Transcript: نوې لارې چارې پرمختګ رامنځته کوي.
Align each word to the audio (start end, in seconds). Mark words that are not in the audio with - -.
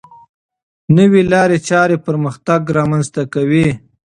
نوې 0.97 1.21
لارې 1.31 1.57
چارې 1.69 1.97
پرمختګ 2.05 2.61
رامنځته 2.77 3.23
کوي. 3.33 3.67